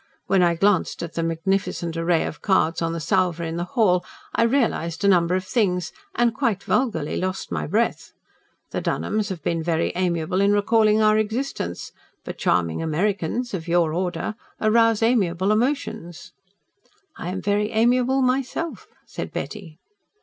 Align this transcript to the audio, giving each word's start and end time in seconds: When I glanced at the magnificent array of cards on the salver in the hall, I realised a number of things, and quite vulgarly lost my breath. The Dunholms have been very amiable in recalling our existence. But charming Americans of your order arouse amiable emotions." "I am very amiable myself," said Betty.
When 0.25 0.41
I 0.41 0.55
glanced 0.55 1.03
at 1.03 1.13
the 1.13 1.21
magnificent 1.21 1.95
array 1.95 2.25
of 2.25 2.41
cards 2.41 2.81
on 2.81 2.91
the 2.91 2.99
salver 2.99 3.43
in 3.43 3.57
the 3.57 3.63
hall, 3.65 4.03
I 4.33 4.41
realised 4.41 5.03
a 5.03 5.07
number 5.07 5.35
of 5.35 5.45
things, 5.45 5.91
and 6.15 6.33
quite 6.33 6.63
vulgarly 6.63 7.17
lost 7.17 7.51
my 7.51 7.67
breath. 7.67 8.11
The 8.71 8.81
Dunholms 8.81 9.29
have 9.29 9.43
been 9.43 9.61
very 9.61 9.91
amiable 9.95 10.41
in 10.41 10.53
recalling 10.53 11.03
our 11.03 11.19
existence. 11.19 11.91
But 12.25 12.39
charming 12.39 12.81
Americans 12.81 13.53
of 13.53 13.67
your 13.67 13.93
order 13.93 14.33
arouse 14.59 15.03
amiable 15.03 15.51
emotions." 15.51 16.31
"I 17.15 17.29
am 17.29 17.39
very 17.39 17.69
amiable 17.69 18.23
myself," 18.23 18.87
said 19.05 19.31
Betty. 19.31 19.77